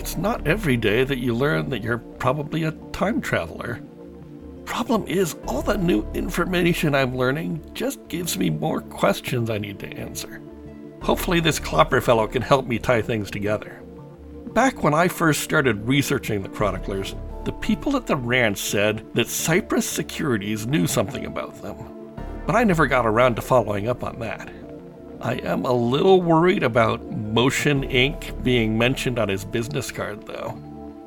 [0.00, 3.82] it's not every day that you learn that you're probably a time traveler.
[4.64, 9.78] Problem is, all the new information I'm learning just gives me more questions I need
[9.80, 10.40] to answer.
[11.02, 13.82] Hopefully, this Klopper fellow can help me tie things together.
[14.54, 19.28] Back when I first started researching the Chroniclers, the people at the ranch said that
[19.28, 21.76] Cyprus Securities knew something about them.
[22.46, 24.50] But I never got around to following up on that.
[25.22, 28.42] I am a little worried about Motion Inc.
[28.42, 30.58] being mentioned on his business card, though.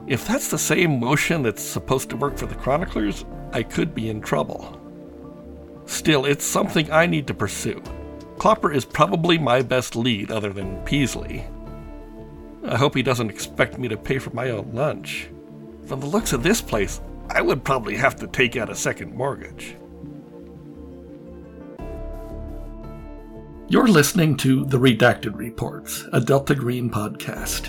[0.06, 4.10] If that's the same motion that's supposed to work for the Chroniclers, I could be
[4.10, 4.80] in trouble.
[5.88, 7.82] Still, it's something I need to pursue.
[8.38, 11.46] Klopper is probably my best lead other than Peasley.
[12.66, 15.30] I hope he doesn't expect me to pay for my own lunch.
[15.88, 19.16] From the looks of this place, I would probably have to take out a second
[19.16, 19.76] mortgage.
[23.74, 27.66] You're listening to The Redacted Reports, a Delta Green podcast.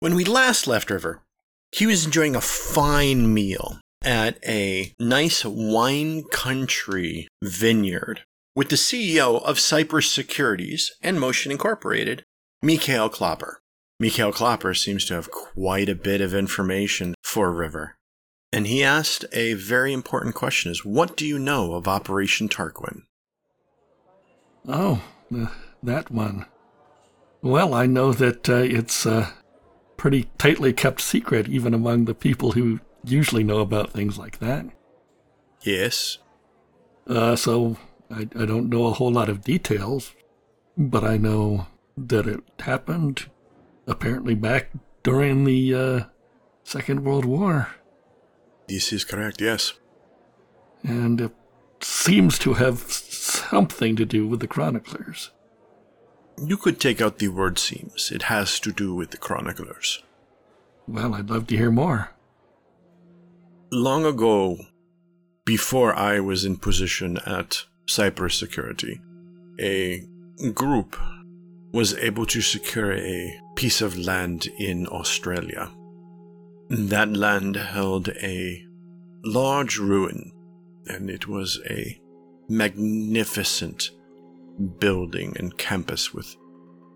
[0.00, 1.22] When we last left River,
[1.70, 8.24] he was enjoying a fine meal at a nice wine country vineyard
[8.56, 12.24] with the CEO of Cyprus Securities and Motion Incorporated,
[12.60, 13.60] Mikhail Klopper.
[14.00, 17.94] Mikhail Klopper seems to have quite a bit of information for River.
[18.52, 23.02] And he asked a very important question is what do you know of Operation Tarquin?
[24.68, 25.02] Oh,
[25.34, 25.46] uh,
[25.82, 26.46] that one.
[27.40, 29.30] Well, I know that uh, it's uh,
[29.96, 34.66] pretty tightly kept secret, even among the people who usually know about things like that.
[35.62, 36.18] Yes.
[37.06, 37.76] Uh, so
[38.10, 40.14] I, I don't know a whole lot of details,
[40.76, 43.28] but I know that it happened
[43.86, 44.70] apparently back
[45.02, 46.00] during the uh,
[46.62, 47.68] Second World War.
[48.72, 49.74] This is correct, yes.
[50.82, 51.32] And it
[51.82, 55.30] seems to have something to do with the chroniclers.
[56.42, 58.10] You could take out the word seems.
[58.10, 60.02] It has to do with the chroniclers.
[60.88, 62.12] Well, I'd love to hear more.
[63.70, 64.56] Long ago,
[65.44, 69.02] before I was in position at Cyprus Security,
[69.60, 70.02] a
[70.54, 70.96] group
[71.72, 75.70] was able to secure a piece of land in Australia.
[76.74, 78.66] That land held a
[79.22, 80.32] large ruin,
[80.86, 82.00] and it was a
[82.48, 83.90] magnificent
[84.78, 86.34] building and campus with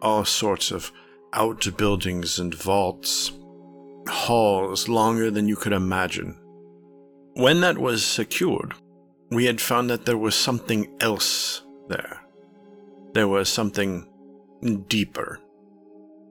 [0.01, 0.91] all sorts of
[1.35, 3.33] outbuildings and vaults,
[4.09, 6.41] halls longer than you could imagine.
[7.35, 8.73] When that was secured,
[9.31, 12.23] we had found that there was something else there.
[13.13, 14.09] There was something
[14.89, 15.39] deeper.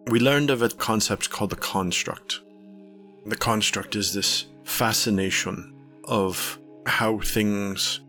[0.08, 2.42] We learned of a concept called the construct.
[3.26, 8.02] The construct is this fascination of how things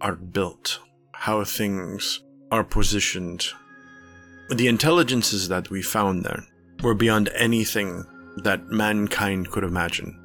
[0.00, 0.80] are built,
[1.12, 3.46] how things are positioned.
[4.50, 6.44] The intelligences that we found there
[6.82, 8.04] were beyond anything
[8.44, 10.18] that mankind could imagine.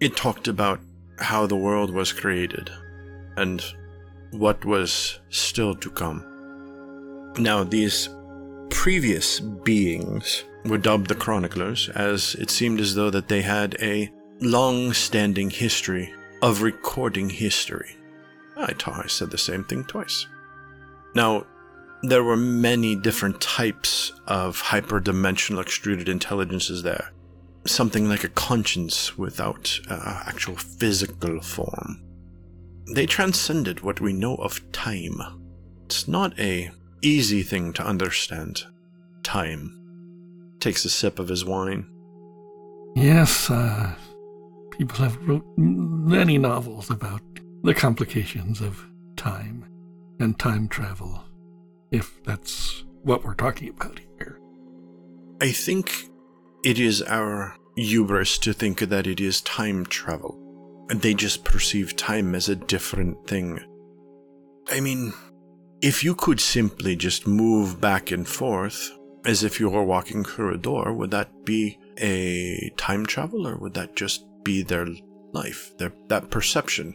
[0.00, 0.80] It talked about
[1.18, 2.70] how the world was created
[3.36, 3.62] and
[4.30, 6.24] what was still to come.
[7.38, 8.08] Now, these
[8.70, 14.10] previous beings were dubbed the chroniclers as it seemed as though that they had a
[14.40, 16.12] long-standing history
[16.42, 17.96] of recording history.
[18.56, 20.26] I thought I said the same thing twice.
[21.14, 21.46] Now,
[22.02, 27.12] there were many different types of hyperdimensional extruded intelligences there.
[27.66, 32.02] Something like a conscience without uh, actual physical form.
[32.94, 35.20] They transcended what we know of time.
[35.86, 36.70] It's not a
[37.02, 38.64] easy thing to understand.
[39.22, 39.85] Time.
[40.60, 41.86] Takes a sip of his wine.
[42.94, 43.94] Yes, uh,
[44.70, 47.20] people have wrote many novels about
[47.62, 48.86] the complications of
[49.16, 49.64] time
[50.18, 51.22] and time travel,
[51.90, 54.40] if that's what we're talking about here.
[55.40, 55.92] I think
[56.64, 61.96] it is our hubris to think that it is time travel, and they just perceive
[61.96, 63.60] time as a different thing.
[64.68, 65.12] I mean,
[65.82, 68.90] if you could simply just move back and forth
[69.26, 73.56] as if you were walking through a door, would that be a time travel or
[73.56, 74.86] would that just be their
[75.32, 76.94] life, their that perception?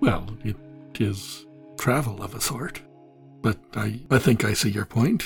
[0.00, 0.56] Well, it
[1.00, 1.46] is
[1.78, 2.82] travel of a sort.
[3.40, 5.24] But I, I think I see your point.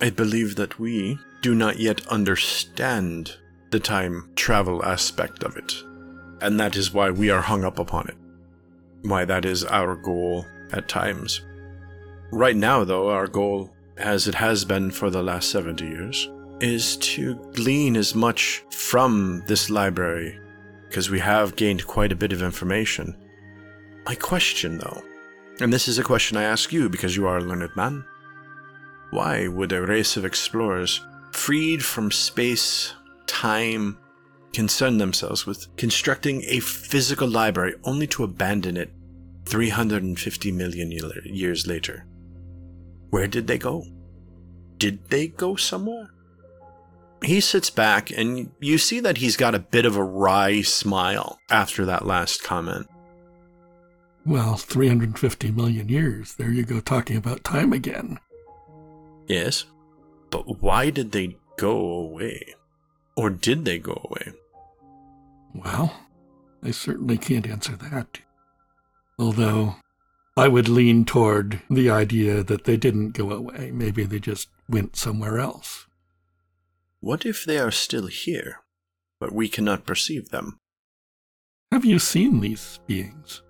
[0.00, 3.36] I believe that we do not yet understand
[3.70, 5.72] the time travel aspect of it.
[6.40, 8.16] And that is why we are hung up upon it.
[9.08, 11.40] Why that is our goal at times.
[12.30, 16.30] Right now, though, our goal, as it has been for the last 70 years,
[16.60, 20.38] is to glean as much from this library,
[20.88, 23.16] because we have gained quite a bit of information.
[24.06, 25.02] My question, though,
[25.60, 28.04] and this is a question I ask you because you are a learned man.
[29.10, 31.00] Why would a race of explorers,
[31.32, 32.94] freed from space,
[33.26, 33.98] time,
[34.52, 38.90] concern themselves with constructing a physical library only to abandon it
[39.46, 42.06] 350 million years later?
[43.12, 43.84] Where did they go?
[44.78, 46.08] Did they go somewhere?
[47.22, 51.38] He sits back, and you see that he's got a bit of a wry smile
[51.50, 52.88] after that last comment.
[54.24, 56.36] Well, 350 million years.
[56.36, 58.18] There you go, talking about time again.
[59.28, 59.66] Yes,
[60.30, 62.54] but why did they go away?
[63.14, 64.32] Or did they go away?
[65.54, 65.94] Well,
[66.62, 68.20] I certainly can't answer that.
[69.18, 69.76] Although,
[70.36, 73.70] I would lean toward the idea that they didn't go away.
[73.70, 75.86] Maybe they just went somewhere else.
[77.00, 78.60] What if they are still here,
[79.20, 80.58] but we cannot perceive them?
[81.70, 83.42] Have you seen these beings?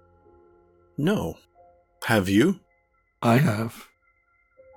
[0.99, 1.38] No.
[2.05, 2.61] Have you?
[3.23, 3.88] I have.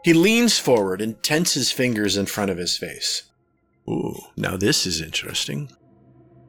[0.04, 3.24] He leans forward and tenses fingers in front of his face.
[3.90, 5.72] Ooh, now this is interesting.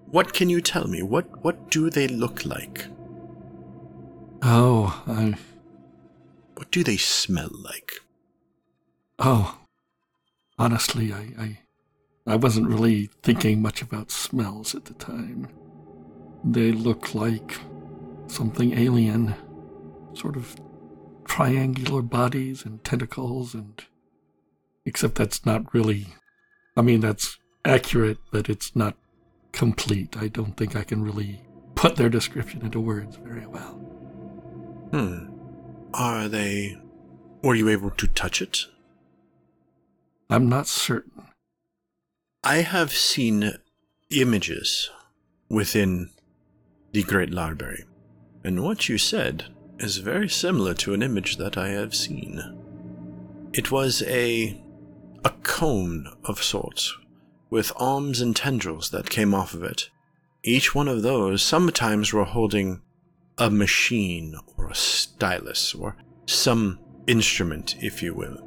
[0.07, 1.03] What can you tell me?
[1.03, 2.87] What what do they look like?
[4.43, 5.35] Oh, I
[6.57, 8.01] What do they smell like?
[9.19, 9.59] Oh.
[10.59, 11.59] Honestly, I I
[12.27, 15.49] I wasn't really thinking much about smells at the time.
[16.45, 17.59] They look like
[18.27, 19.35] something alien.
[20.15, 20.57] Sort of
[21.25, 23.85] triangular bodies and tentacles and.
[24.85, 26.07] Except that's not really.
[26.77, 28.97] I mean, that's accurate, but it's not
[29.53, 30.17] complete.
[30.17, 31.43] I don't think I can really
[31.75, 33.96] put their description into words very well.
[34.91, 35.27] Hmm.
[35.95, 36.79] Are they.
[37.43, 38.67] Were you able to touch it?
[40.29, 41.29] I'm not certain.
[42.43, 43.53] I have seen
[44.11, 44.91] images
[45.49, 46.11] within
[46.93, 47.85] the Great Library,
[48.45, 49.47] and what you said
[49.79, 52.41] is very similar to an image that I have seen.
[53.53, 54.61] It was a
[55.25, 56.97] a cone of sorts,
[57.51, 59.91] with arms and tendrils that came off of it.
[60.45, 62.81] Each one of those sometimes were holding
[63.39, 65.97] a machine or a stylus or
[66.27, 68.43] some instrument, if you will.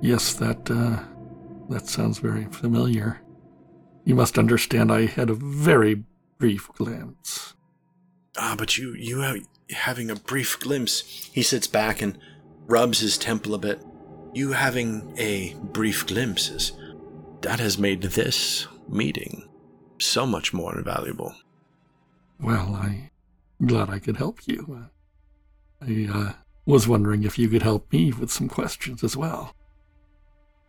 [0.00, 1.02] Yes, that uh,
[1.70, 3.20] that sounds very familiar.
[4.04, 6.04] You must understand I had a very
[6.38, 7.54] brief glance.
[8.36, 9.38] Ah, but you, you have,
[9.70, 11.30] having a brief glimpse.
[11.32, 12.18] He sits back and
[12.66, 13.80] rubs his temple a bit.
[14.34, 16.72] You having a brief glimpse is,
[17.40, 19.48] that has made this meeting
[19.98, 21.34] so much more invaluable.
[22.40, 22.78] Well,
[23.64, 24.90] I'm glad I could help you.
[25.80, 26.32] I uh,
[26.66, 29.54] was wondering if you could help me with some questions as well.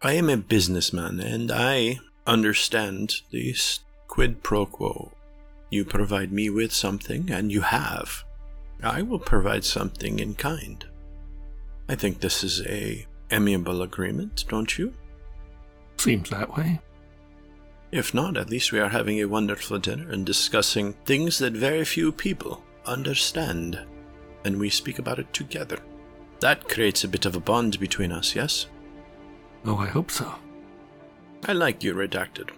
[0.02, 5.12] I am a businessman, and I understand this quid pro quo.
[5.70, 8.24] You provide me with something, and you have.
[8.82, 10.86] I will provide something in kind.
[11.90, 14.94] I think this is a amiable agreement, don't you?
[15.98, 16.80] Seems that way.
[17.92, 21.84] If not, at least we are having a wonderful dinner and discussing things that very
[21.84, 23.80] few people understand,
[24.44, 25.80] and we speak about it together.
[26.40, 28.68] That creates a bit of a bond between us, yes?
[29.66, 30.34] Oh, I hope so.
[31.46, 32.50] I like you redacted.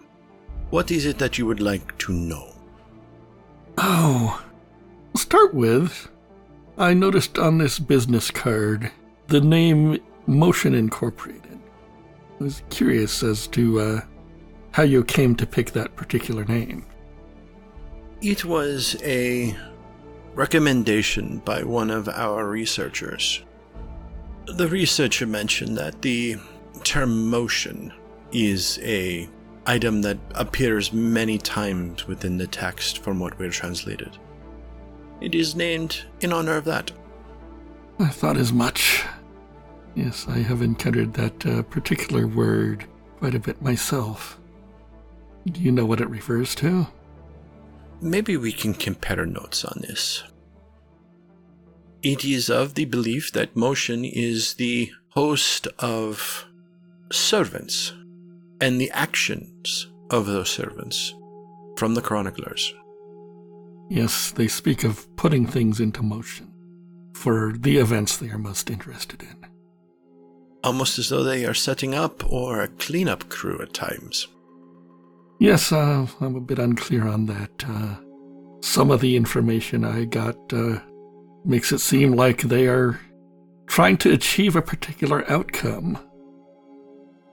[0.69, 2.53] What is it that you would like to know?
[3.77, 4.43] Oh,
[5.13, 6.09] I'll start with
[6.79, 8.91] I noticed on this business card
[9.29, 11.59] the name Motion Incorporated.
[12.39, 14.01] I was curious as to uh,
[14.73, 16.85] how you came to pick that particular name.
[18.21, 19.57] It was a
[20.37, 23.43] recommendation by one of our researchers.
[24.45, 26.37] The researcher mentioned that the
[26.83, 27.91] term motion
[28.31, 29.27] is a
[29.65, 34.15] item that appears many times within the text from what we're translated.
[35.21, 36.91] It is named in honor of that.
[37.99, 39.03] I thought as much.
[39.95, 42.85] Yes, I have encountered that uh, particular word
[43.17, 44.39] quite a bit myself.
[45.47, 46.85] Do you know what it refers to?
[48.01, 50.23] Maybe we can compare notes on this.
[52.03, 56.45] It is of the belief that motion is the host of
[57.11, 57.93] servants
[58.61, 61.13] and the actions of those servants
[61.75, 62.73] from the chroniclers.
[63.89, 66.53] Yes, they speak of putting things into motion
[67.13, 69.37] for the events they are most interested in.
[70.63, 74.27] Almost as though they are setting up or a cleanup crew at times.
[75.39, 77.63] Yes, uh, I'm a bit unclear on that.
[77.67, 77.95] Uh,
[78.61, 80.79] some of the information I got uh,
[81.45, 82.99] makes it seem like they are
[83.67, 85.99] trying to achieve a particular outcome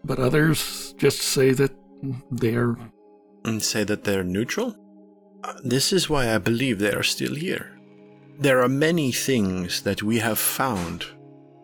[0.04, 1.73] but others just say that
[2.30, 2.76] they're.
[3.44, 4.76] And say that they're neutral?
[5.42, 7.78] Uh, this is why I believe they are still here.
[8.38, 11.04] There are many things that we have found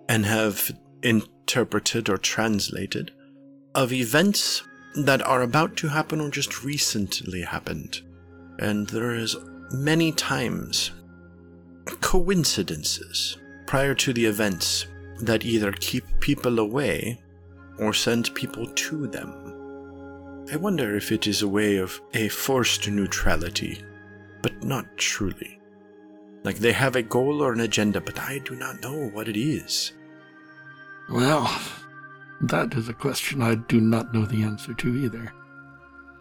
[0.09, 0.70] and have
[1.02, 3.12] interpreted or translated
[3.75, 4.62] of events
[4.94, 8.00] that are about to happen or just recently happened.
[8.59, 9.37] And there is
[9.70, 10.90] many times
[12.00, 14.87] coincidences prior to the events
[15.20, 17.20] that either keep people away
[17.78, 20.47] or send people to them.
[20.52, 23.82] I wonder if it is a way of a forced neutrality,
[24.42, 25.61] but not truly.
[26.42, 29.37] Like they have a goal or an agenda, but I do not know what it
[29.37, 29.92] is.
[31.09, 31.61] Well,
[32.40, 35.32] that is a question I do not know the answer to either.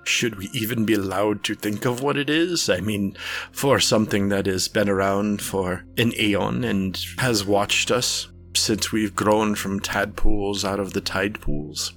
[0.04, 2.70] Should we even be allowed to think of what it is?
[2.70, 3.16] I mean,
[3.52, 9.16] for something that has been around for an aeon and has watched us since we've
[9.16, 11.94] grown from tadpoles out of the tide pools.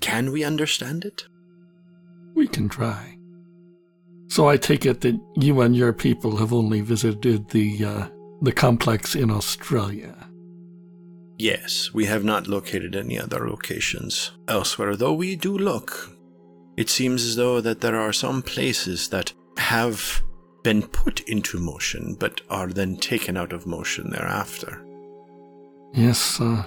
[0.00, 1.26] Can we understand it?
[2.34, 3.18] We can try.
[4.28, 8.08] So I take it that you and your people have only visited the uh,
[8.42, 10.14] the complex in Australia.
[11.38, 16.10] Yes, we have not located any other locations elsewhere, though we do look.
[16.76, 20.22] It seems as though that there are some places that have
[20.62, 24.84] been put into motion, but are then taken out of motion thereafter.
[25.92, 26.64] Yes, uh,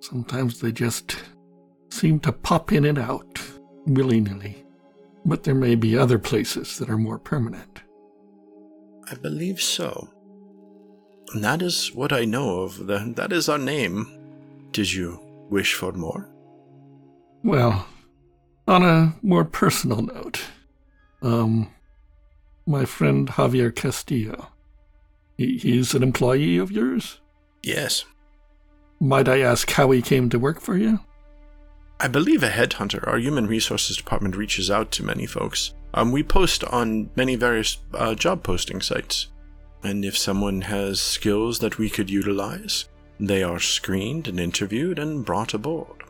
[0.00, 1.16] sometimes they just
[1.90, 3.40] seem to pop in and out
[3.86, 4.64] willy nilly.
[5.24, 7.82] But there may be other places that are more permanent.
[9.10, 10.08] I believe so.
[11.34, 12.86] That is what I know of.
[12.86, 14.06] The, that is our name.
[14.72, 16.28] Did you wish for more?
[17.42, 17.86] Well,
[18.66, 20.42] on a more personal note,
[21.22, 21.72] um,
[22.66, 24.48] my friend Javier Castillo,
[25.36, 27.20] he, he's an employee of yours?
[27.62, 28.04] Yes.
[29.00, 31.00] Might I ask how he came to work for you?
[31.98, 35.74] I believe a headhunter, our human resources department, reaches out to many folks.
[35.94, 39.28] Um, we post on many various uh, job posting sites.
[39.82, 45.24] And if someone has skills that we could utilize, they are screened and interviewed and
[45.24, 46.04] brought aboard.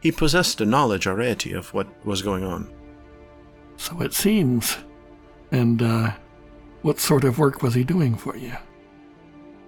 [0.00, 2.70] He possessed a knowledge already of what was going on.
[3.76, 4.76] So it seems.
[5.50, 6.12] And, uh,
[6.82, 8.52] what sort of work was he doing for you?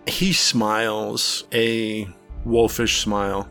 [0.06, 2.08] He smiles, a
[2.44, 3.48] wolfish smile.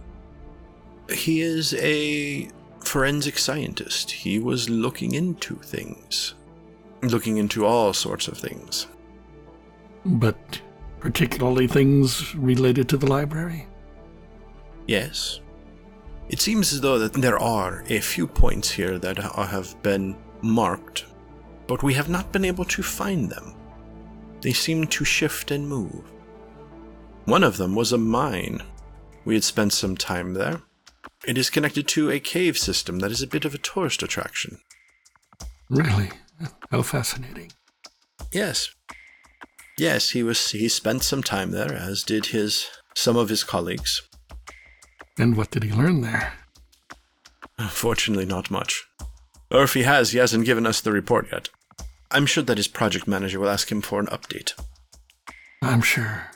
[1.12, 2.50] He is a
[2.84, 4.12] forensic scientist.
[4.12, 6.36] He was looking into things,
[7.02, 8.88] looking into all sorts of things.
[10.06, 10.62] But
[11.00, 13.68] particularly things related to the library?
[14.88, 15.40] Yes.
[16.30, 21.06] It seems as though that there are a few points here that have been marked,
[21.68, 23.56] but we have not been able to find them.
[24.42, 26.04] They seem to shift and move.
[27.26, 28.62] One of them was a mine.
[29.26, 30.62] We had spent some time there.
[31.28, 34.60] It is connected to a cave system that is a bit of a tourist attraction.
[35.70, 36.10] Really?
[36.72, 37.52] How fascinating.
[38.32, 38.74] Yes.
[39.80, 44.02] Yes, he was he spent some time there, as did his some of his colleagues.
[45.18, 46.34] And what did he learn there?
[47.70, 48.86] Fortunately not much.
[49.50, 51.48] Or if he has, he hasn't given us the report yet.
[52.12, 54.54] I'm sure that his project manager will ask him for an update.
[55.62, 56.30] I'm sure.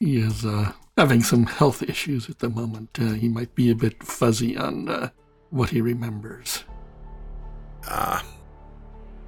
[0.00, 2.98] He is uh, having some health issues at the moment.
[2.98, 5.10] Uh, he might be a bit fuzzy on uh,
[5.50, 6.64] what he remembers.
[7.86, 8.24] Ah,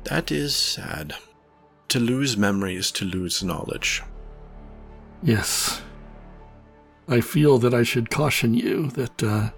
[0.04, 1.14] that is sad.
[1.94, 4.02] To lose memory is to lose knowledge.
[5.22, 5.80] Yes.
[7.06, 9.50] I feel that I should caution you that uh,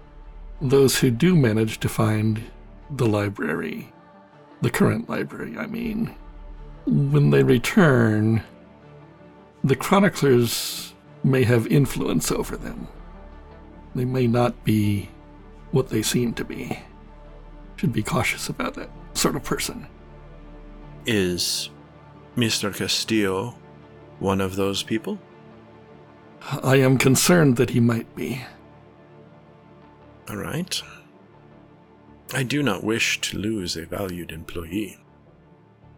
[0.61, 2.43] those who do manage to find
[2.91, 3.91] the library,
[4.61, 6.13] the current library, I mean,
[6.85, 8.43] when they return,
[9.63, 12.87] the chroniclers may have influence over them.
[13.95, 15.09] They may not be
[15.71, 16.77] what they seem to be.
[17.77, 19.87] Should be cautious about that sort of person.
[21.07, 21.71] Is
[22.37, 22.73] Mr.
[22.73, 23.55] Castillo
[24.19, 25.19] one of those people?
[26.63, 28.43] I am concerned that he might be.
[30.29, 30.81] All right.
[32.33, 34.97] I do not wish to lose a valued employee.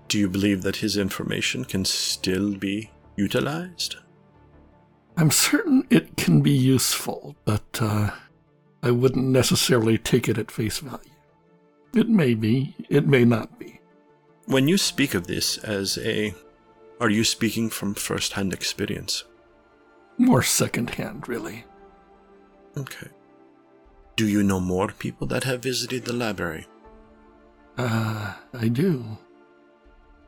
[0.07, 3.97] Do you believe that his information can still be utilized?
[5.17, 8.11] I'm certain it can be useful, but uh,
[8.81, 11.11] I wouldn't necessarily take it at face value.
[11.93, 13.78] It may be, it may not be.
[14.49, 16.33] When you speak of this as a.
[16.99, 19.23] Are you speaking from first hand experience?
[20.17, 21.65] More second hand, really.
[22.75, 23.09] Okay.
[24.15, 26.65] Do you know more people that have visited the library?
[27.77, 29.19] Uh, I do.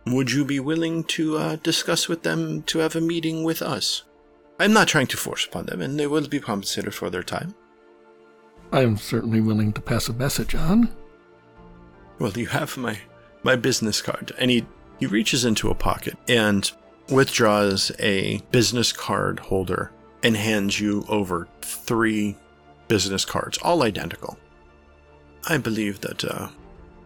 [0.05, 4.03] Would you be willing to uh, discuss with them to have a meeting with us?
[4.59, 7.55] I'm not trying to force upon them, and they will be compensated for their time.
[8.71, 10.95] I am certainly willing to pass a message on.
[12.19, 12.99] Well, you have my
[13.43, 14.31] my business card.
[14.37, 14.65] And he,
[14.99, 16.71] he reaches into a pocket and
[17.09, 19.91] withdraws a business card holder
[20.23, 22.37] and hands you over three
[22.87, 24.37] business cards, all identical.
[25.47, 26.49] I believe that uh,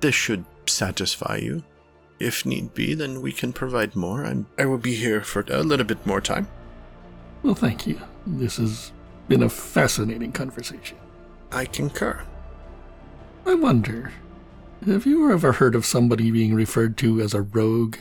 [0.01, 1.63] this should satisfy you.
[2.19, 4.25] If need be, then we can provide more.
[4.25, 6.47] I'm, I will be here for a little bit more time.
[7.43, 7.99] Well, thank you.
[8.25, 8.91] This has
[9.27, 10.97] been a fascinating conversation.
[11.51, 12.25] I concur.
[13.45, 14.11] I wonder,
[14.85, 17.97] have you ever heard of somebody being referred to as a rogue?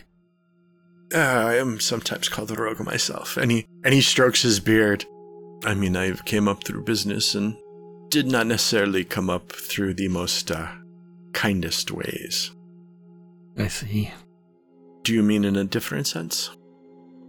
[1.14, 5.04] Uh, I am sometimes called a rogue myself, and he and he strokes his beard.
[5.64, 7.56] I mean, I came up through business and
[8.08, 10.68] did not necessarily come up through the most uh,
[11.32, 12.52] kindest ways.
[13.56, 14.12] I see.
[15.02, 16.50] Do you mean in a different sense?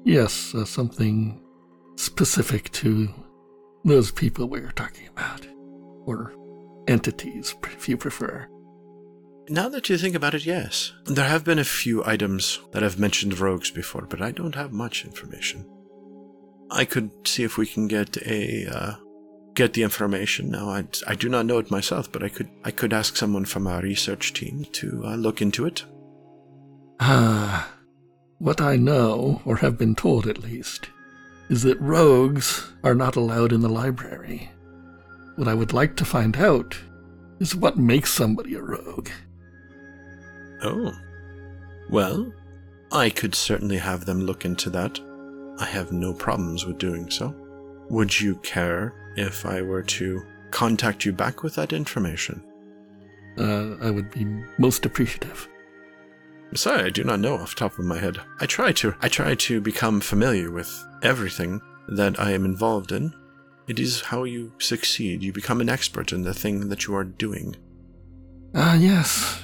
[0.04, 1.42] Yes, uh, something
[1.96, 3.10] specific to
[3.84, 5.46] those people we are talking about,
[6.06, 6.34] or
[6.88, 8.48] entities, if you prefer.
[9.48, 10.92] Now that you think about it, yes.
[11.06, 14.72] There have been a few items that have mentioned rogues before, but I don't have
[14.72, 15.70] much information.
[16.72, 18.96] I could see if we can get a uh,
[19.54, 20.50] get the information.
[20.50, 23.46] Now, I, I do not know it myself, but I could I could ask someone
[23.46, 25.86] from our research team to uh, look into it.
[27.00, 27.72] Ah,
[28.40, 30.90] what I know, or have been told at least,
[31.50, 34.50] is that rogues are not allowed in the library.
[35.36, 36.78] What I would like to find out
[37.40, 39.10] is what makes somebody a rogue.
[40.66, 40.92] Oh.
[41.90, 42.34] Well,
[42.92, 45.00] I could certainly have them look into that.
[45.60, 47.34] I have no problems with doing so.
[47.90, 52.44] Would you care if I were to contact you back with that information?
[53.38, 54.26] Uh, I would be
[54.58, 55.48] most appreciative.
[56.56, 58.18] Sorry, I do not know off the top of my head.
[58.40, 60.72] I try to I try to become familiar with
[61.04, 63.14] everything that I am involved in.
[63.68, 65.22] It is how you succeed.
[65.22, 67.56] You become an expert in the thing that you are doing.
[68.56, 69.42] Ah, uh, yes.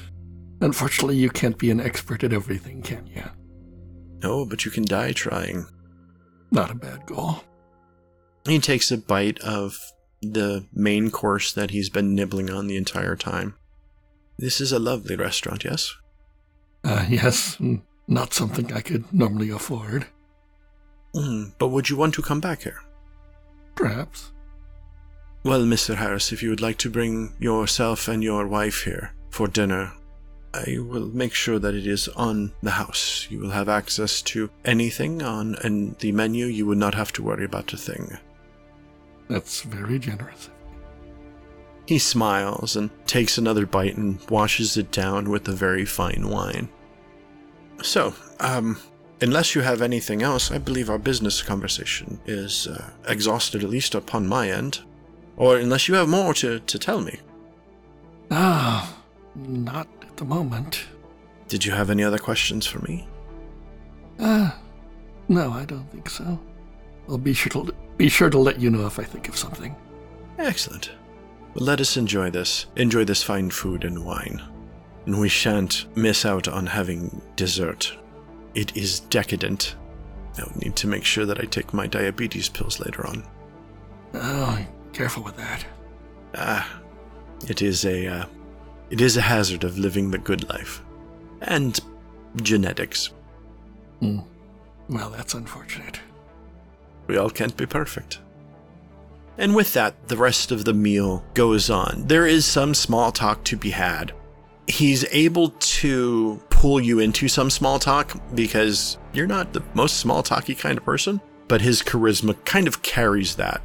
[0.61, 3.23] Unfortunately, you can't be an expert at everything, can you?
[4.21, 5.65] No, but you can die trying.
[6.51, 7.43] Not a bad goal.
[8.45, 9.79] He takes a bite of
[10.21, 13.55] the main course that he's been nibbling on the entire time.
[14.37, 15.95] This is a lovely restaurant, yes?
[16.83, 17.57] Uh, yes,
[18.07, 20.07] not something I could normally afford.
[21.15, 22.81] Mm, but would you want to come back here?
[23.75, 24.31] Perhaps.
[25.43, 25.95] Well, Mr.
[25.95, 29.93] Harris, if you would like to bring yourself and your wife here for dinner,
[30.53, 33.27] I will make sure that it is on the house.
[33.29, 36.45] You will have access to anything on and the menu.
[36.45, 38.17] You would not have to worry about a thing.
[39.29, 40.49] That's very generous.
[41.87, 46.69] He smiles and takes another bite and washes it down with a very fine wine.
[47.81, 48.77] So, um,
[49.21, 53.95] unless you have anything else, I believe our business conversation is uh, exhausted, at least
[53.95, 54.81] upon my end.
[55.37, 57.19] Or unless you have more to, to tell me.
[58.29, 58.97] Ah,
[59.35, 59.87] not
[60.21, 60.85] the moment.
[61.47, 63.07] Did you have any other questions for me?
[64.19, 64.59] Ah, uh,
[65.27, 66.39] no, I don't think so.
[67.09, 69.75] I'll be sure to be sure to let you know if I think of something.
[70.37, 70.91] Excellent.
[71.55, 72.67] Well, let us enjoy this.
[72.75, 74.39] Enjoy this fine food and wine.
[75.07, 77.91] And we shan't miss out on having dessert.
[78.53, 79.75] It is decadent.
[80.37, 83.23] I'll need to make sure that I take my diabetes pills later on.
[84.13, 85.65] Oh, careful with that.
[86.35, 86.79] Ah,
[87.49, 88.25] it is a uh,
[88.91, 90.83] it is a hazard of living the good life,
[91.41, 91.79] and
[92.43, 93.11] genetics.
[94.01, 94.25] Mm.
[94.89, 95.99] Well, that's unfortunate.
[97.07, 98.19] We all can't be perfect.
[99.37, 102.03] And with that, the rest of the meal goes on.
[102.05, 104.11] There is some small talk to be had.
[104.67, 110.21] He's able to pull you into some small talk because you're not the most small
[110.21, 113.61] talky kind of person, but his charisma kind of carries that.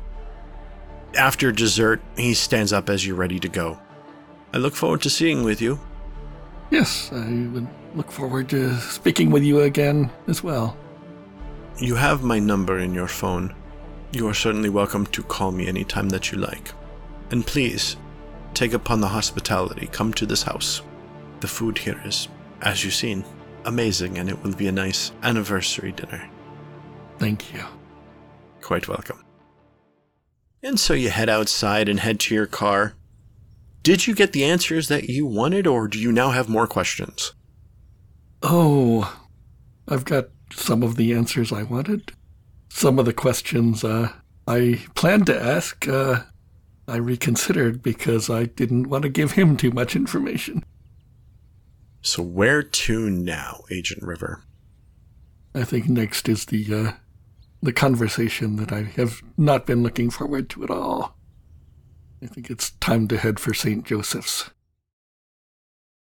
[1.17, 3.79] After dessert, he stands up as you're ready to go.
[4.57, 5.79] I look forward to seeing with you.
[6.71, 10.79] Yes, I would look forward to speaking with you again as well.
[11.79, 13.55] You have my number in your phone.
[14.13, 16.73] You are certainly welcome to call me any time that you like.
[17.31, 17.99] And please,
[18.55, 20.81] take upon the hospitality, come to this house.
[21.41, 22.29] The food here is,
[22.63, 23.27] as you've seen,
[23.67, 26.31] amazing, and it will be a nice anniversary dinner.
[27.19, 27.63] Thank you.
[28.63, 29.23] Quite welcome.
[30.63, 32.95] And so you head outside and head to your car.
[33.87, 37.33] Did you get the answers that you wanted, or do you now have more questions?
[38.43, 39.17] Oh,
[39.89, 42.13] I've got some of the answers I wanted
[42.77, 44.13] some of the questions uh,
[44.47, 46.25] I planned to ask, uh,
[46.87, 50.63] I reconsidered because I didn't want to give him too much information.
[52.03, 54.43] So, where to now, Agent River?
[55.55, 56.93] I think next is the uh,
[57.63, 61.16] the conversation that I have not been looking forward to at all.
[62.23, 63.85] I think it's time to head for St.
[63.85, 64.51] Joseph's.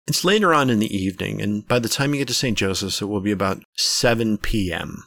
[0.07, 2.57] It's later on in the evening, and by the time you get to St.
[2.57, 5.03] Joseph's, it will be about 7 p.m.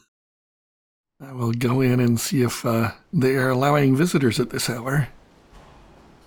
[1.21, 5.09] I will go in and see if uh, they are allowing visitors at this hour.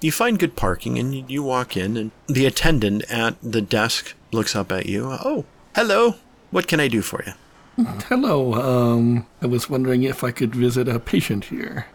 [0.03, 4.55] You find good parking and you walk in, and the attendant at the desk looks
[4.55, 5.07] up at you.
[5.11, 6.17] Oh, hello.
[6.51, 7.33] What can I do for you?
[8.09, 8.55] Hello.
[8.55, 11.87] Um, I was wondering if I could visit a patient here.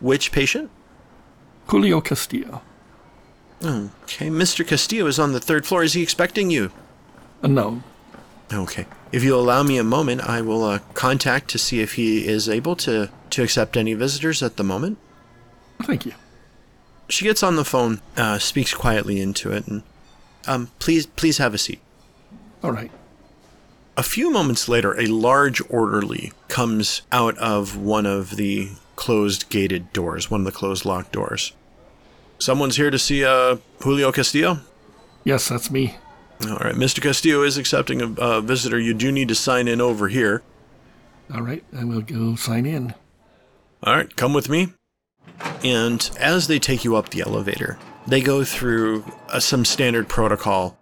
[0.00, 0.70] Which patient?
[1.70, 2.62] Julio Castillo.
[3.62, 4.66] Okay, Mr.
[4.66, 5.84] Castillo is on the third floor.
[5.84, 6.72] Is he expecting you?
[7.44, 7.82] Uh, no.
[8.52, 8.86] Okay.
[9.12, 12.48] If you'll allow me a moment, I will uh, contact to see if he is
[12.48, 14.98] able to, to accept any visitors at the moment.
[15.82, 16.14] Thank you.
[17.08, 19.84] She gets on the phone, uh, speaks quietly into it, and
[20.48, 21.80] um, please, please have a seat.
[22.64, 22.90] All right.
[23.96, 29.92] A few moments later, a large orderly comes out of one of the closed gated
[29.92, 31.52] doors, one of the closed locked doors.
[32.40, 34.60] Someone's here to see uh, Julio Castillo?
[35.24, 35.96] Yes, that's me.
[36.48, 37.02] All right, Mr.
[37.02, 38.78] Castillo is accepting a, a visitor.
[38.78, 40.42] You do need to sign in over here.
[41.32, 42.94] All right, I will go sign in.
[43.82, 44.72] All right, come with me.
[45.62, 50.78] And as they take you up the elevator, they go through uh, some standard protocol.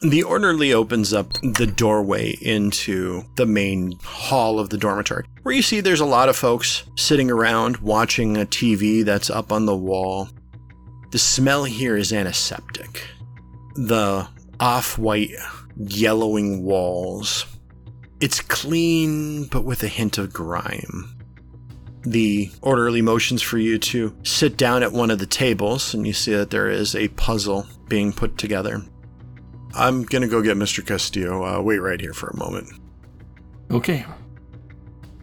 [0.00, 5.62] The orderly opens up the doorway into the main hall of the dormitory, where you
[5.62, 9.76] see there's a lot of folks sitting around watching a TV that's up on the
[9.76, 10.28] wall.
[11.12, 13.06] The smell here is antiseptic.
[13.74, 15.30] The off white,
[15.76, 17.46] yellowing walls.
[18.20, 21.22] It's clean, but with a hint of grime
[22.04, 26.12] the orderly motions for you to sit down at one of the tables, and you
[26.12, 28.82] see that there is a puzzle being put together.
[29.74, 30.86] I'm gonna go get Mr.
[30.86, 31.44] Castillo.
[31.44, 32.68] Uh, wait right here for a moment.
[33.70, 34.04] Okay.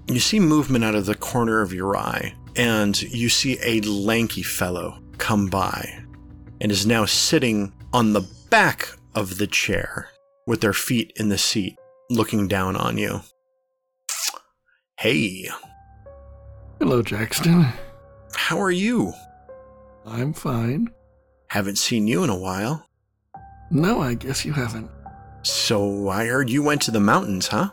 [0.07, 4.41] You see movement out of the corner of your eye, and you see a lanky
[4.41, 5.87] fellow come by
[6.59, 10.09] and is now sitting on the back of the chair
[10.47, 11.77] with their feet in the seat,
[12.09, 13.21] looking down on you.
[14.97, 15.47] Hey,
[16.79, 17.67] Hello, Jackson.
[18.33, 19.13] how are you?
[20.03, 20.89] I'm fine.
[21.51, 22.87] Haven't seen you in a while.
[23.69, 24.89] No, I guess you haven't.
[25.43, 27.69] So I heard you went to the mountains, huh?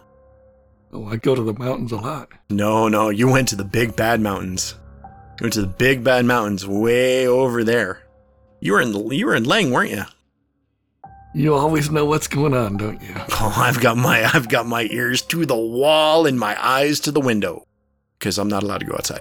[0.93, 2.29] Oh, I go to the mountains a lot.
[2.51, 4.75] No, no, you went to the big bad mountains.
[5.39, 8.03] You went to the big bad mountains way over there.
[8.61, 10.05] You were in you were in Leng, weren't you?
[11.35, 13.15] You always know what's going on, don't you?
[13.39, 17.13] Oh, I've got my I've got my ears to the wall and my eyes to
[17.13, 17.67] the window
[18.19, 19.21] because I'm not allowed to go outside.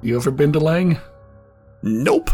[0.00, 0.98] You ever been to Leng?
[1.82, 2.30] Nope.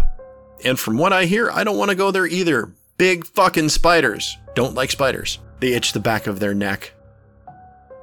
[0.64, 2.72] And from what I hear, I don't want to go there either.
[2.96, 4.38] Big fucking spiders.
[4.54, 5.40] Don't like spiders.
[5.58, 6.92] They itch the back of their neck.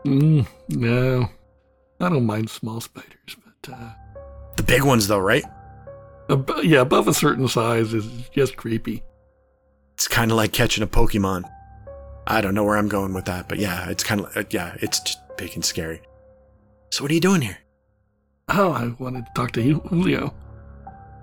[0.05, 1.29] Mm, no.
[1.99, 3.91] I don't mind small spiders, but, uh,
[4.57, 5.43] The big ones though, right?
[6.29, 9.03] ab- yeah, above a certain size is just creepy.
[9.93, 11.43] It's kind of like catching a Pokemon.
[12.27, 14.75] I don't know where I'm going with that, but yeah, it's kind of like, yeah,
[14.79, 16.01] it's just big and scary.
[16.91, 17.57] So what are you doing here?
[18.49, 20.33] Oh, I wanted to talk to you, Julio.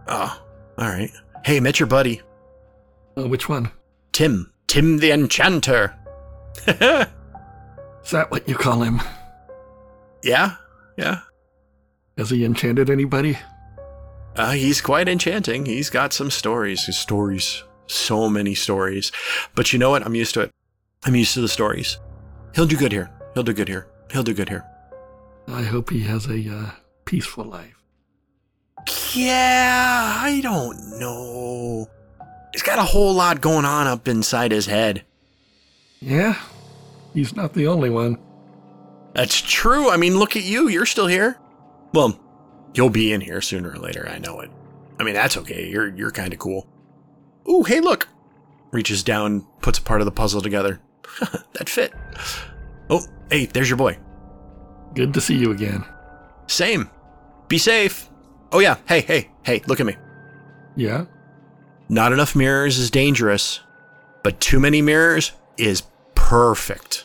[0.08, 0.42] Oh,
[0.78, 1.10] all right.
[1.44, 2.20] Hey, met your buddy,
[3.16, 3.70] Uh, which one?
[4.12, 4.52] Tim.
[4.66, 5.94] Tim the Enchanter.
[6.66, 9.00] Is that what you call him?
[10.22, 10.56] yeah,
[10.96, 11.20] yeah.
[12.18, 13.38] Has he enchanted anybody?
[14.34, 15.66] Uh, he's quite enchanting.
[15.66, 16.86] He's got some stories.
[16.86, 17.62] His stories.
[17.86, 19.12] So many stories.
[19.54, 20.04] But you know what?
[20.04, 20.50] I'm used to it.
[21.04, 21.98] I'm used to the stories.
[22.56, 23.08] He'll do good here.
[23.34, 23.86] He'll do good here.
[24.10, 24.64] He'll do good here.
[25.46, 26.70] I hope he has a uh,
[27.04, 27.76] peaceful life.
[29.14, 31.86] Yeah, I don't know.
[32.52, 35.04] He's got a whole lot going on up inside his head.
[36.00, 36.36] Yeah,
[37.14, 38.18] he's not the only one.
[39.14, 39.90] That's true.
[39.90, 40.68] I mean, look at you.
[40.68, 41.38] You're still here.
[41.92, 42.18] Well,
[42.74, 44.08] you'll be in here sooner or later.
[44.08, 44.50] I know it.
[45.00, 45.68] I mean, that's okay.
[45.68, 46.66] You're you're kind of cool.
[47.48, 48.08] Ooh, hey, look.
[48.70, 50.80] Reaches down, puts a part of the puzzle together.
[51.54, 51.92] that fit.
[52.90, 53.98] Oh, hey, there's your boy.
[54.94, 55.84] Good to see you again.
[56.46, 56.90] Same.
[57.48, 58.08] Be safe.
[58.52, 58.76] Oh yeah.
[58.86, 59.62] Hey, hey, hey.
[59.66, 59.96] Look at me.
[60.76, 61.06] Yeah?
[61.88, 63.60] Not enough mirrors is dangerous,
[64.22, 65.82] but too many mirrors is
[66.14, 67.04] perfect.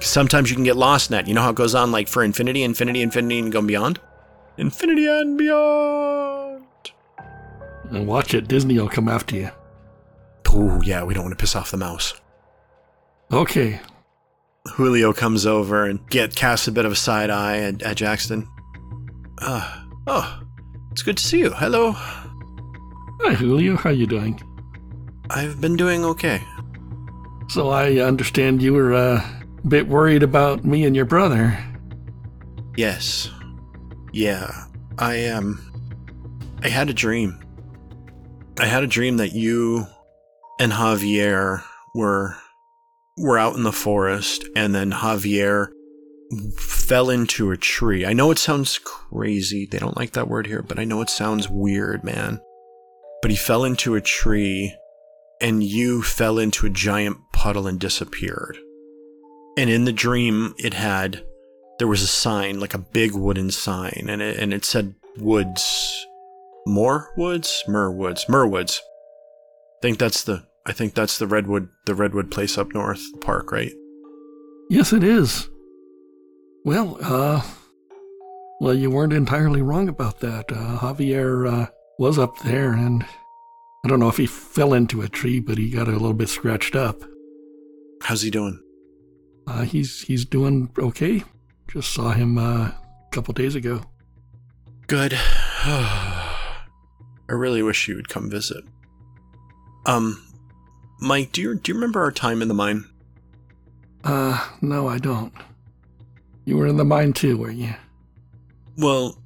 [0.00, 1.26] Sometimes you can get lost in that.
[1.26, 4.00] You know how it goes on like for infinity, infinity, infinity, and go beyond?
[4.56, 6.64] Infinity and beyond.
[7.90, 9.50] And watch it, Disney will come after you.
[10.52, 12.20] Oh, yeah, we don't want to piss off the mouse.
[13.32, 13.80] Okay,
[14.74, 18.48] Julio comes over and get casts a bit of a side eye at, at Jackson.
[19.38, 20.42] Uh, oh,
[20.90, 21.50] it's good to see you.
[21.50, 21.92] Hello.
[21.92, 24.40] hi Julio, how you doing?
[25.30, 26.42] I've been doing okay.
[27.48, 31.58] So I understand you were uh, bit worried about me and your brother.
[32.76, 33.30] Yes.
[34.12, 34.66] Yeah.
[34.98, 35.60] I um
[36.62, 37.42] I had a dream.
[38.58, 39.86] I had a dream that you
[40.58, 41.62] and Javier
[41.94, 42.36] were
[43.16, 45.68] were out in the forest and then Javier
[46.56, 48.06] fell into a tree.
[48.06, 49.66] I know it sounds crazy.
[49.66, 52.40] They don't like that word here, but I know it sounds weird, man.
[53.22, 54.74] But he fell into a tree
[55.40, 58.58] and you fell into a giant puddle and disappeared.
[59.60, 61.22] And in the dream, it had,
[61.78, 66.06] there was a sign, like a big wooden sign, and it, and it said Woods.
[66.66, 67.62] More Woods?
[67.68, 68.24] Muir Woods.
[68.26, 68.80] Muir Woods.
[68.80, 73.18] I think that's the, I think that's the Redwood, the Redwood place up north, the
[73.18, 73.70] park, right?
[74.70, 75.50] Yes, it is.
[76.64, 77.42] Well, uh,
[78.62, 80.50] well, you weren't entirely wrong about that.
[80.50, 81.66] Uh, Javier uh,
[81.98, 83.04] was up there, and
[83.84, 86.30] I don't know if he fell into a tree, but he got a little bit
[86.30, 87.02] scratched up.
[88.00, 88.58] How's he doing?
[89.46, 91.24] Uh, he's he's doing okay.
[91.68, 92.74] Just saw him uh, a
[93.10, 93.82] couple days ago.
[94.86, 95.14] Good.
[95.62, 96.26] I
[97.28, 98.64] really wish you would come visit.
[99.86, 100.22] Um,
[101.00, 102.84] Mike, do you do you remember our time in the mine?
[104.04, 105.32] Uh, no, I don't.
[106.44, 107.74] You were in the mine too, were you?
[108.76, 109.18] Well,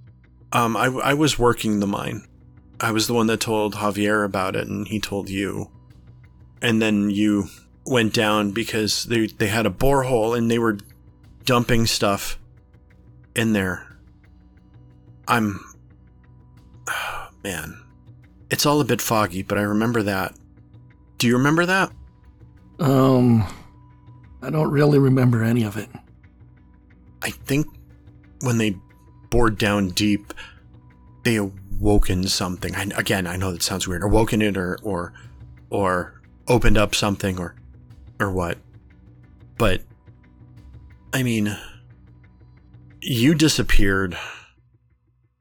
[0.53, 2.27] um, I I was working the mine.
[2.81, 5.70] I was the one that told Javier about it, and he told you.
[6.61, 7.48] And then you
[7.87, 10.79] went down because they they had a borehole and they were
[11.44, 12.38] dumping stuff
[13.35, 13.87] in there.
[15.29, 15.61] I'm
[16.88, 17.81] oh, man.
[18.51, 20.35] It's all a bit foggy, but I remember that.
[21.18, 21.92] Do you remember that?
[22.79, 23.47] Um
[24.42, 25.88] I don't really remember any of it.
[27.23, 27.66] I think
[28.40, 28.77] when they
[29.31, 30.35] bored down deep,
[31.25, 32.75] they awoken something.
[32.77, 34.03] I, again, I know that sounds weird.
[34.03, 35.12] Awoken it or or
[35.70, 37.57] or opened up something or
[38.20, 38.59] or what.
[39.59, 39.83] But
[41.12, 41.57] I mean
[43.00, 44.16] you disappeared.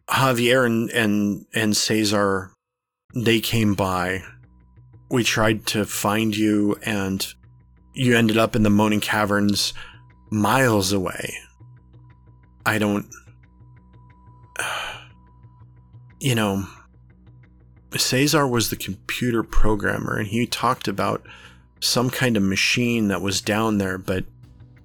[0.10, 2.52] Javier and and, and Cesar
[3.16, 4.24] they came by.
[5.10, 7.26] We tried to find you and
[7.94, 9.74] you ended up in the Moaning Caverns
[10.32, 11.36] miles away.
[12.66, 13.06] I don't.
[16.20, 16.66] You know,
[17.98, 21.26] Cesar was the computer programmer and he talked about
[21.84, 24.26] some kind of machine that was down there, but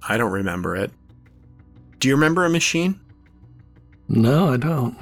[0.07, 0.91] I don't remember it.
[1.99, 2.99] Do you remember a machine?
[4.07, 4.97] No, I don't.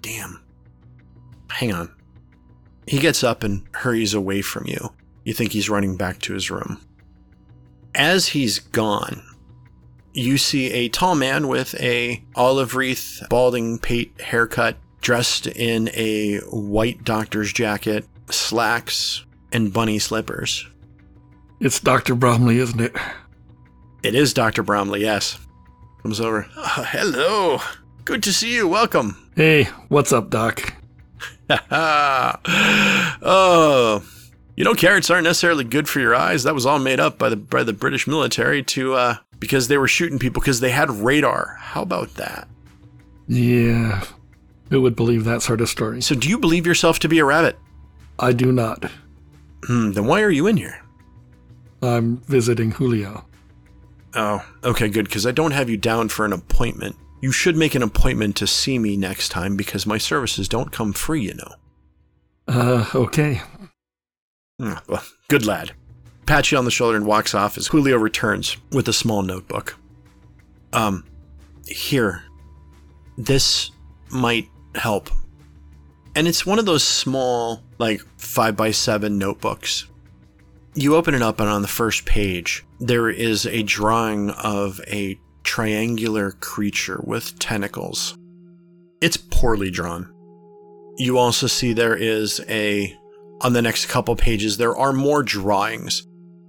[0.00, 0.42] Damn.
[1.50, 1.94] Hang on.
[2.86, 4.92] He gets up and hurries away from you.
[5.24, 6.80] You think he's running back to his room.
[7.94, 9.22] As he's gone,
[10.14, 16.38] you see a tall man with a olive wreath, balding pate haircut, dressed in a
[16.50, 20.66] white doctor's jacket, slacks, and bunny slippers.
[21.60, 22.14] It's Dr.
[22.14, 22.96] Bromley, isn't it?
[24.02, 24.62] It is Dr.
[24.62, 25.38] Bromley, yes.
[26.02, 26.46] Comes over.
[26.56, 27.60] Oh, hello.
[28.04, 28.66] Good to see you.
[28.66, 29.30] Welcome.
[29.36, 30.74] Hey, what's up, Doc?
[33.20, 34.02] oh,
[34.56, 36.42] you know, carrots aren't necessarily good for your eyes.
[36.42, 39.78] That was all made up by the by the British military to uh, because they
[39.78, 41.56] were shooting people because they had radar.
[41.60, 42.48] How about that?
[43.28, 44.04] Yeah,
[44.70, 46.02] who would believe that sort of story?
[46.02, 47.58] So, do you believe yourself to be a rabbit?
[48.18, 48.90] I do not.
[49.64, 50.80] Hmm, then why are you in here?
[51.82, 53.24] I'm visiting Julio.
[54.14, 56.96] Oh, okay, good, because I don't have you down for an appointment.
[57.22, 60.92] You should make an appointment to see me next time because my services don't come
[60.92, 61.54] free, you know.
[62.48, 63.40] Uh, okay.
[64.58, 65.72] Hmm, well, good lad.
[66.26, 69.76] Pats you on the shoulder and walks off as Julio returns with a small notebook.
[70.72, 71.04] Um,
[71.66, 72.22] here.
[73.16, 73.70] This
[74.10, 75.10] might help.
[76.14, 79.88] And it's one of those small, like, 5 by 7 notebooks.
[80.74, 85.18] You open it up, and on the first page, there is a drawing of a
[85.42, 88.16] triangular creature with tentacles.
[89.00, 90.14] It's poorly drawn.
[90.96, 92.96] You also see there is a,
[93.40, 96.06] on the next couple pages, there are more drawings.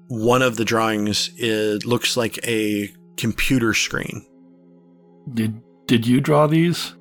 [0.10, 4.24] One of the drawings it looks like a computer screen.
[5.34, 6.94] Did did you draw these?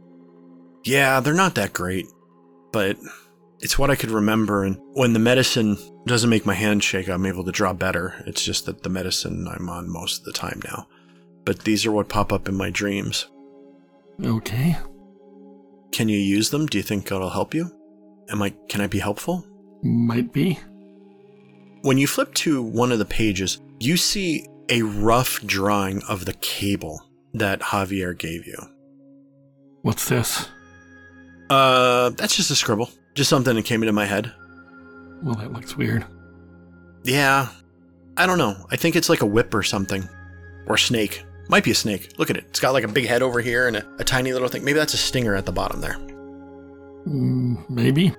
[0.84, 2.06] Yeah, they're not that great,
[2.72, 2.96] but
[3.62, 4.64] it's what I could remember.
[4.64, 8.22] And when the medicine doesn't make my hand shake, I'm able to draw better.
[8.26, 10.88] It's just that the medicine I'm on most of the time now.
[11.44, 13.28] But these are what pop up in my dreams.
[14.22, 14.76] Okay.
[15.92, 16.66] Can you use them?
[16.66, 17.70] Do you think it'll help you?
[18.30, 19.46] Am I can I be helpful?
[19.82, 20.58] Might be.
[21.82, 26.34] When you flip to one of the pages, you see a rough drawing of the
[26.34, 27.02] cable
[27.34, 28.56] that Javier gave you.
[29.82, 30.48] What's this?
[31.50, 32.88] Uh, that's just a scribble.
[33.14, 34.32] Just something that came into my head.
[35.22, 36.04] Well, that looks weird.
[37.04, 37.48] Yeah.
[38.16, 38.66] I don't know.
[38.70, 40.08] I think it's like a whip or something.
[40.66, 41.24] Or a snake.
[41.48, 42.18] Might be a snake.
[42.18, 42.44] Look at it.
[42.48, 44.64] It's got like a big head over here and a, a tiny little thing.
[44.64, 45.96] Maybe that's a stinger at the bottom there.
[47.06, 48.14] Mm, maybe.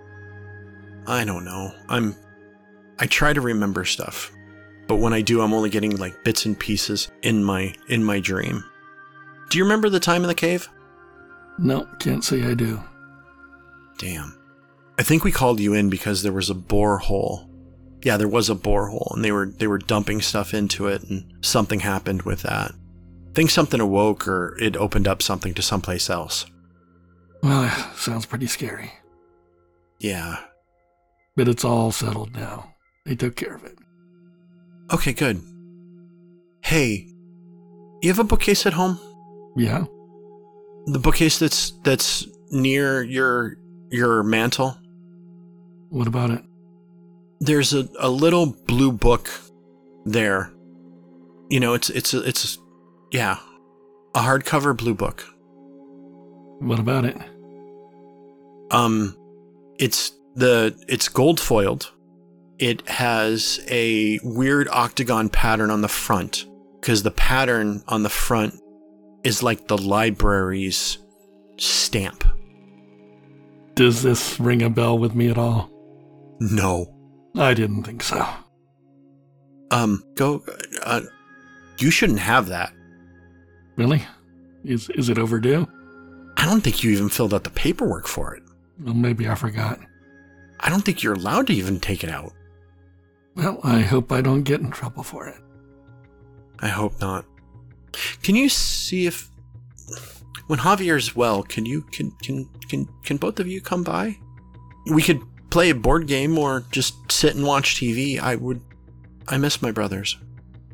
[1.08, 1.74] I don't know.
[1.90, 2.16] I'm.
[3.00, 4.32] I try to remember stuff,
[4.88, 8.20] but when I do, I'm only getting like bits and pieces in my in my
[8.20, 8.64] dream.
[9.50, 10.68] Do you remember the time in the cave?
[11.58, 12.82] No, can't say I do.
[13.98, 14.38] Damn.
[15.00, 17.50] I think we called you in because there was a borehole.
[18.04, 21.34] Yeah, there was a borehole and they were they were dumping stuff into it and
[21.42, 22.72] something happened with that.
[22.72, 26.46] I think something awoke or it opened up something to someplace else.
[27.42, 28.92] Well, sounds pretty scary.
[30.00, 30.40] Yeah.
[31.36, 32.76] But it's all settled now.
[33.06, 33.78] They took care of it.
[34.94, 35.42] Okay, good.
[36.62, 37.08] Hey,
[38.02, 39.00] you have a bookcase at home?
[39.58, 39.86] Yeah?
[40.86, 43.58] The bookcase that's that's near your
[43.90, 44.78] your mantle?
[45.94, 46.42] What about it?
[47.40, 49.30] There's a, a little blue book
[50.06, 50.52] there.
[51.52, 52.58] You know, it's it's a, it's
[53.12, 53.38] yeah,
[54.16, 55.24] a hardcover blue book.
[56.62, 57.16] What about it?
[58.72, 59.16] Um,
[59.78, 61.92] it's the it's gold foiled.
[62.58, 66.48] It has a weird octagon pattern on the front
[66.82, 68.60] because the pattern on the front
[69.24, 70.98] is like the library's
[71.58, 72.24] stamp.
[73.76, 75.70] Does this ring a bell with me at all?
[76.52, 76.94] No.
[77.36, 78.28] I didn't think so.
[79.72, 80.44] Um, go.
[80.84, 81.02] Uh,
[81.80, 82.74] you shouldn't have that.
[83.76, 84.06] Really?
[84.64, 85.68] Is is it overdue?
[86.38, 88.44] I don't think you even filled out the paperwork for it.
[88.80, 89.80] Well, maybe I forgot.
[90.60, 92.34] I don't think you're allowed to even take it out.
[93.36, 95.42] Well, I hope I don't get in trouble for it.
[96.60, 97.26] I hope not.
[98.22, 99.30] Can you see if
[100.48, 104.18] when Javier's well, can you can can can can both of you come by?
[104.92, 105.22] We could
[105.54, 108.20] play a board game or just sit and watch TV.
[108.20, 108.60] I would
[109.28, 110.18] I miss my brothers.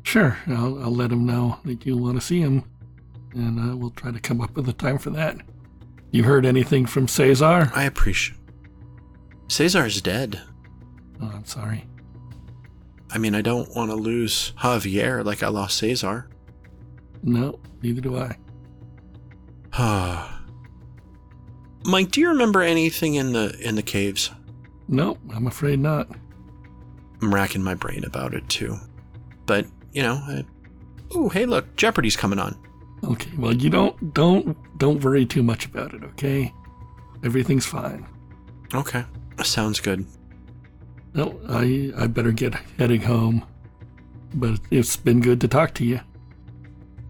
[0.02, 2.64] Sure, I'll, I'll let him know that you want to see him,
[3.34, 5.36] and uh, we'll try to come up with a time for that.
[6.12, 7.70] You heard anything from Cesar?
[7.74, 8.38] I appreciate.
[9.48, 10.40] Cesar's dead.
[11.20, 11.84] Oh, I'm sorry.
[13.10, 16.30] I mean, I don't want to lose Javier like I lost Cesar.
[17.22, 18.38] No, neither do I.
[19.74, 20.40] Ah.
[21.84, 24.30] Mike, do you remember anything in the in the caves?
[24.90, 26.08] No, I'm afraid not.
[27.22, 28.76] I'm racking my brain about it too.
[29.46, 30.44] But, you know, I...
[31.12, 32.56] Oh, hey look, Jeopardy's coming on.
[33.04, 36.52] Okay, well you don't don't don't worry too much about it, okay?
[37.24, 38.06] Everything's fine.
[38.74, 39.04] Okay.
[39.42, 40.04] Sounds good.
[41.14, 43.44] No, I I better get heading home.
[44.34, 46.00] But it's been good to talk to you.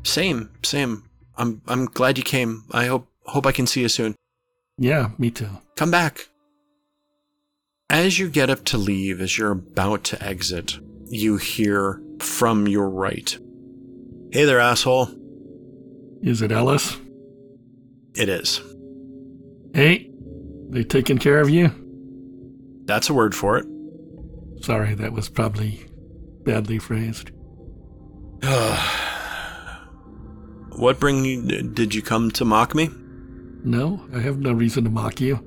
[0.04, 1.04] Same, same.
[1.36, 2.64] I'm I'm glad you came.
[2.70, 4.14] I hope hope I can see you soon.
[4.78, 5.50] Yeah, me too.
[5.76, 6.29] Come back.
[7.90, 12.88] As you get up to leave, as you're about to exit, you hear from your
[12.88, 13.36] right.
[14.30, 15.08] Hey there, asshole.
[16.22, 16.96] Is it Ellis?
[18.14, 18.60] It is.
[19.74, 20.08] Hey,
[20.68, 21.72] they taking care of you?
[22.84, 23.66] That's a word for it.
[24.62, 25.84] Sorry, that was probably
[26.44, 27.32] badly phrased.
[30.76, 31.62] what bring you?
[31.62, 32.88] Did you come to mock me?
[33.64, 35.44] No, I have no reason to mock you.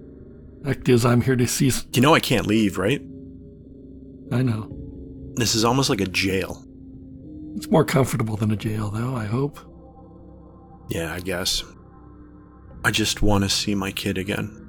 [0.64, 1.72] Fact is, I'm here to see.
[1.94, 3.02] You know I can't leave, right?
[4.32, 4.70] I know.
[5.36, 6.64] This is almost like a jail.
[7.56, 9.60] It's more comfortable than a jail, though, I hope.
[10.90, 11.64] Yeah, I guess.
[12.86, 14.60] I just want to see my kid again.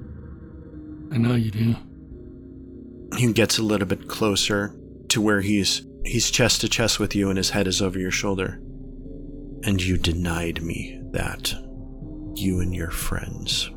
[1.13, 1.77] I know you do.
[3.17, 4.75] He gets a little bit closer
[5.09, 8.11] to where he's he's chest to chest with you and his head is over your
[8.11, 8.61] shoulder.
[9.63, 11.55] And you denied me that.
[12.35, 13.71] You and your friends.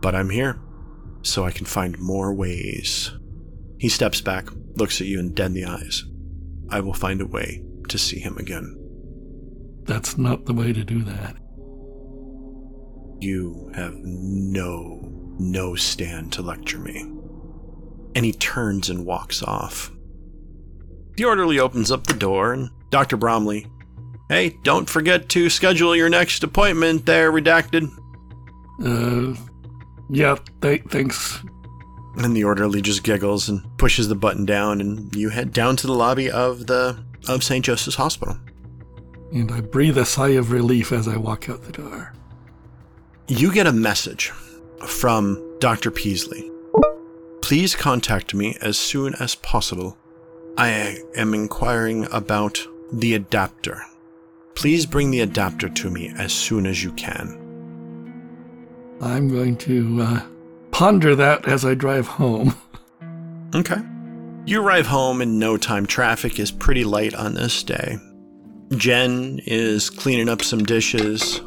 [0.00, 0.60] But I'm here,
[1.22, 3.10] so I can find more ways.
[3.78, 6.04] He steps back, looks at you in dead in the eyes.
[6.70, 8.74] I will find a way to see him again.
[9.84, 11.36] That's not the way to do that.
[13.20, 15.00] You have no,
[15.38, 17.00] no stand to lecture me.
[18.14, 19.90] And he turns and walks off.
[21.16, 23.16] The orderly opens up the door, and Dr.
[23.16, 23.66] Bromley,
[24.28, 27.88] hey, don't forget to schedule your next appointment there, redacted.
[28.80, 29.34] Uh,
[30.08, 31.42] yeah, th- thanks.
[32.16, 35.86] And the orderly just giggles and pushes the button down, and you head down to
[35.86, 36.98] the lobby of the
[37.28, 37.64] of St.
[37.64, 38.36] Joseph's Hospital.
[39.32, 42.14] And I breathe a sigh of relief as I walk out the door.
[43.28, 44.30] You get a message
[44.86, 45.90] from Dr.
[45.90, 46.50] Peasley.
[47.42, 49.98] Please contact me as soon as possible.
[50.56, 52.58] I am inquiring about
[52.92, 53.82] the adapter.
[54.54, 57.47] Please bring the adapter to me as soon as you can.
[59.00, 60.22] I'm going to uh,
[60.70, 62.54] ponder that as I drive home.
[63.54, 63.78] Okay.
[64.44, 65.86] You arrive home in no time.
[65.86, 67.96] Traffic is pretty light on this day.
[68.76, 71.40] Jen is cleaning up some dishes,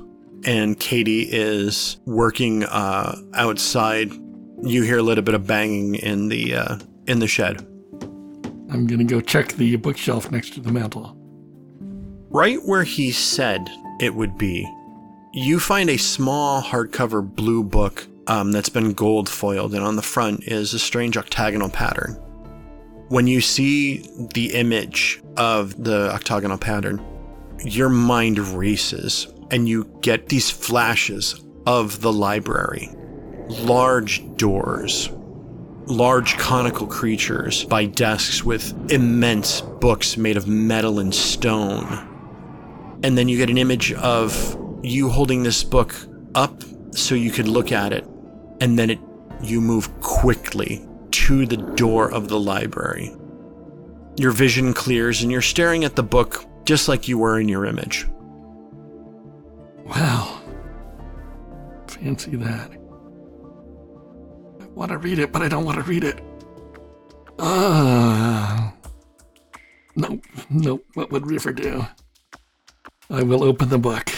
[0.43, 4.11] and Katie is working uh, outside.
[4.63, 7.59] You hear a little bit of banging in the uh, in the shed.
[8.71, 11.15] I'm going to go check the bookshelf next to the mantel.
[12.31, 14.67] Right where he said it would be
[15.33, 20.01] you find a small hardcover blue book um, that's been gold foiled, and on the
[20.01, 22.13] front is a strange octagonal pattern.
[23.07, 27.05] When you see the image of the octagonal pattern,
[27.63, 32.89] your mind races and you get these flashes of the library.
[33.49, 35.09] Large doors,
[35.87, 42.07] large conical creatures by desks with immense books made of metal and stone.
[43.03, 45.95] And then you get an image of you holding this book
[46.35, 48.05] up so you could look at it,
[48.59, 48.99] and then it
[49.41, 53.15] you move quickly to the door of the library.
[54.17, 57.65] Your vision clears and you're staring at the book just like you were in your
[57.65, 58.07] image.
[59.85, 60.41] Wow.
[61.87, 62.71] Fancy that.
[64.61, 66.21] I want to read it, but I don't want to read it.
[67.39, 68.73] Ah.
[69.95, 70.85] Nope, nope.
[70.93, 71.85] What would River do?
[73.09, 74.09] I will open the book.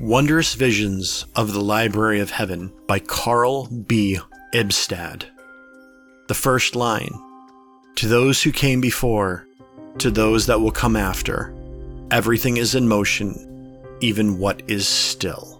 [0.00, 4.18] Wondrous Visions of the Library of Heaven by Carl B.
[4.54, 5.24] Ibstad.
[6.26, 7.12] The first line
[7.96, 9.46] To those who came before,
[9.98, 11.54] to those that will come after,
[12.10, 15.58] everything is in motion, even what is still.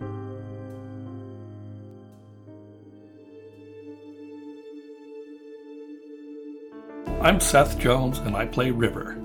[7.20, 9.18] I'm Seth Jones, and I play River.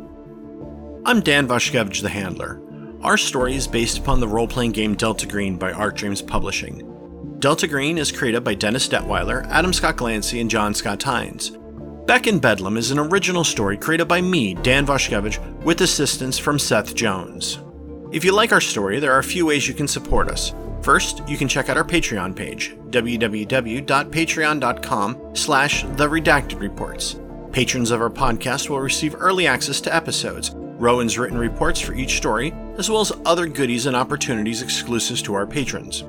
[1.06, 2.60] I'm Dan Vashkevich the Handler.
[3.06, 7.38] Our story is based upon the role playing game Delta Green by Arc Dreams Publishing.
[7.38, 11.52] Delta Green is created by Dennis Detwiller, Adam Scott Glancy, and John Scott Tynes.
[12.08, 16.58] Beck in Bedlam is an original story created by me, Dan Vashkevich, with assistance from
[16.58, 17.60] Seth Jones.
[18.12, 20.56] If you like our story, there are a few ways you can support us.
[20.82, 27.18] First, you can check out our Patreon page, www.patreon.com slash the redacted reports.
[27.52, 32.18] Patrons of our podcast will receive early access to episodes, Rowan's written reports for each
[32.18, 36.04] story, as well as other goodies and opportunities exclusive to our patrons.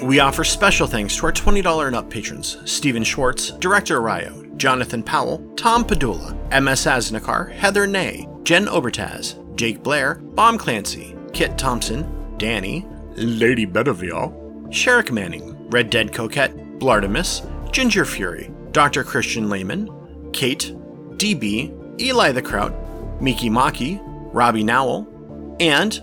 [0.00, 5.02] We offer special thanks to our $20 and up patrons Stephen Schwartz, Director Arayo, Jonathan
[5.02, 12.06] Powell, Tom Padula, MS Asnikar, Heather Ney, Jen Obertaz, Jake Blair, Bomb Clancy, Kit Thompson,
[12.36, 12.86] Danny,
[13.16, 14.32] Lady Bedivere,
[14.68, 19.04] Sherrick Manning, Red Dead Coquette, Blartimus, Ginger Fury, Dr.
[19.04, 19.88] Christian Lehman,
[20.32, 20.74] Kate,
[21.16, 22.74] DB, Eli the Kraut,
[23.20, 24.00] Miki Maki,
[24.34, 25.04] Robbie Nowell,
[25.60, 26.00] and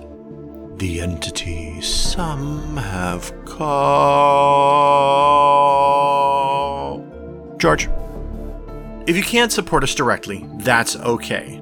[0.79, 3.81] the entity some have called
[7.59, 7.89] George.
[9.07, 11.59] If you can't support us directly, that's okay.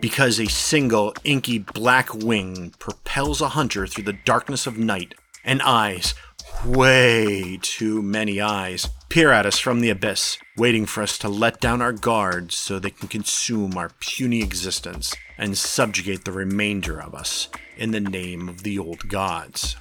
[0.00, 5.14] because a single inky black wing propels a hunter through the darkness of night,
[5.44, 6.14] and eyes,
[6.64, 11.60] way too many eyes, peer at us from the abyss, waiting for us to let
[11.60, 17.14] down our guards so they can consume our puny existence and subjugate the remainder of
[17.14, 19.76] us in the name of the old gods.